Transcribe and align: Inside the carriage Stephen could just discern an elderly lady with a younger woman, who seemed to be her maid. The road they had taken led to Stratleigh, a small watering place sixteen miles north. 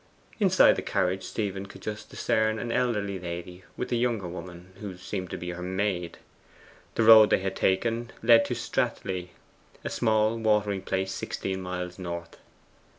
Inside 0.39 0.77
the 0.77 0.81
carriage 0.81 1.21
Stephen 1.23 1.67
could 1.67 1.83
just 1.83 2.09
discern 2.09 2.57
an 2.57 2.71
elderly 2.71 3.19
lady 3.19 3.63
with 3.77 3.91
a 3.91 3.95
younger 3.95 4.27
woman, 4.27 4.73
who 4.79 4.97
seemed 4.97 5.29
to 5.29 5.37
be 5.37 5.51
her 5.51 5.61
maid. 5.61 6.17
The 6.95 7.03
road 7.03 7.29
they 7.29 7.37
had 7.37 7.55
taken 7.55 8.09
led 8.23 8.43
to 8.45 8.55
Stratleigh, 8.55 9.27
a 9.83 9.91
small 9.91 10.37
watering 10.39 10.81
place 10.81 11.11
sixteen 11.11 11.61
miles 11.61 11.99
north. 11.99 12.39